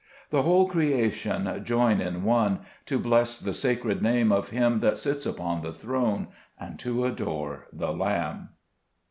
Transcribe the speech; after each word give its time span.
5 0.31 0.31
The 0.31 0.41
whole 0.41 0.67
creation 0.67 1.61
join 1.63 2.01
in 2.01 2.23
one, 2.23 2.61
To 2.87 2.97
bless 2.97 3.37
the 3.37 3.53
sacred 3.53 4.01
Name 4.01 4.31
Of 4.31 4.49
Him 4.49 4.79
that 4.79 4.97
sits 4.97 5.27
upon 5.27 5.61
the 5.61 5.71
throne, 5.71 6.29
And 6.59 6.79
to 6.79 7.05
adore 7.05 7.67
the 7.71 7.93
Lamb. 7.93 8.49